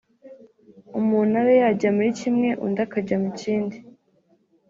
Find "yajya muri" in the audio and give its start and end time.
1.61-2.11